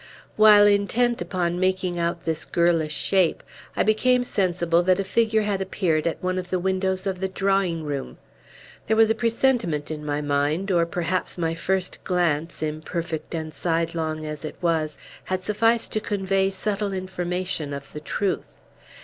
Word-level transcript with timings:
While 0.35 0.65
intent 0.65 1.21
upon 1.21 1.59
making 1.59 1.99
out 1.99 2.25
this 2.25 2.43
girlish 2.43 2.95
shape, 2.95 3.43
I 3.75 3.83
became 3.83 4.23
sensible 4.23 4.81
that 4.81 4.99
a 4.99 5.03
figure 5.03 5.43
had 5.43 5.61
appeared 5.61 6.07
at 6.07 6.23
one 6.23 6.39
of 6.39 6.49
the 6.49 6.57
windows 6.57 7.05
of 7.05 7.19
the 7.19 7.27
drawing 7.27 7.83
room. 7.83 8.17
There 8.87 8.97
was 8.97 9.11
a 9.11 9.13
presentiment 9.13 9.91
in 9.91 10.03
my 10.03 10.19
mind; 10.19 10.71
or 10.71 10.87
perhaps 10.87 11.37
my 11.37 11.53
first 11.53 12.03
glance, 12.03 12.63
imperfect 12.63 13.35
and 13.35 13.53
sidelong 13.53 14.25
as 14.25 14.43
it 14.43 14.55
was, 14.59 14.97
had 15.25 15.43
sufficed 15.43 15.91
to 15.91 15.99
convey 15.99 16.49
subtile 16.49 16.93
information 16.93 17.71
of 17.71 17.93
the 17.93 17.99
truth. 17.99 18.55